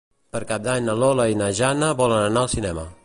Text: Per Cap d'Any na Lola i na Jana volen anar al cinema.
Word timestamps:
Per 0.35 0.39
Cap 0.51 0.63
d'Any 0.67 0.87
na 0.87 0.95
Lola 1.03 1.27
i 1.33 1.37
na 1.43 1.51
Jana 1.61 1.91
volen 2.01 2.23
anar 2.31 2.47
al 2.47 2.51
cinema. 2.57 2.89